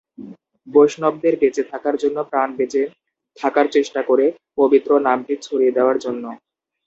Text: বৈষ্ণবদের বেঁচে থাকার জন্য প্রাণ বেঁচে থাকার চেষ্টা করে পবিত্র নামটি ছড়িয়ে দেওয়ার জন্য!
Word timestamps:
বৈষ্ণবদের 0.67 1.33
বেঁচে 1.41 1.63
থাকার 1.71 1.95
জন্য 2.03 2.17
প্রাণ 2.29 2.49
বেঁচে 2.57 2.81
থাকার 3.37 3.67
চেষ্টা 3.75 4.01
করে 4.09 4.25
পবিত্র 4.57 4.89
নামটি 5.07 5.33
ছড়িয়ে 5.45 5.75
দেওয়ার 5.77 5.97
জন্য! 6.05 6.23